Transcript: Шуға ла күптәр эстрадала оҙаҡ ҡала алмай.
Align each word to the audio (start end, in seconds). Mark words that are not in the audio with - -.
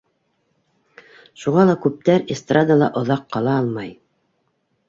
Шуға 1.43 1.67
ла 1.71 1.77
күптәр 1.85 2.25
эстрадала 2.37 2.89
оҙаҡ 3.03 3.29
ҡала 3.37 3.55
алмай. 3.61 3.93